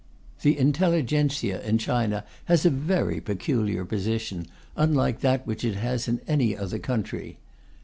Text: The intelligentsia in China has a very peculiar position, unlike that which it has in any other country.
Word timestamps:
The 0.41 0.57
intelligentsia 0.57 1.61
in 1.61 1.77
China 1.77 2.25
has 2.45 2.65
a 2.65 2.71
very 2.71 3.21
peculiar 3.21 3.85
position, 3.85 4.47
unlike 4.75 5.19
that 5.19 5.45
which 5.45 5.63
it 5.63 5.75
has 5.75 6.07
in 6.07 6.21
any 6.27 6.57
other 6.57 6.79
country. 6.79 7.37